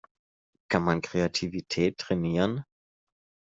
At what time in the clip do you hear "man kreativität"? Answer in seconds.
0.81-1.99